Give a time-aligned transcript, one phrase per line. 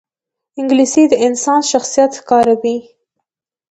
[0.59, 2.77] انګلیسي د انسان شخصیت ښکاروي